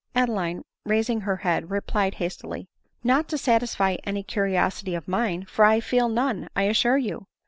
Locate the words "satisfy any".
3.37-4.23